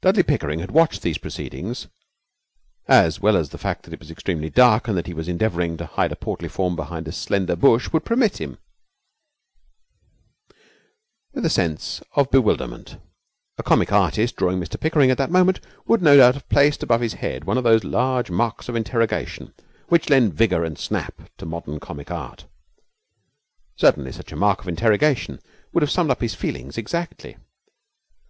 [0.00, 1.86] Dudley Pickering had watched these proceedings
[2.88, 5.76] as well as the fact that it was extremely dark and that he was endeavouring
[5.76, 8.56] to hide a portly form behind a slender bush would permit him
[11.34, 12.96] with a sense of bewilderment.
[13.58, 17.02] A comic artist drawing Mr Pickering at that moment would no doubt have placed above
[17.02, 19.52] his head one of those large marks of interrogation
[19.88, 22.46] which lend vigour and snap to modern comic art.
[23.76, 25.38] Certainly such a mark of interrogation
[25.74, 27.36] would have summed up his feelings exactly.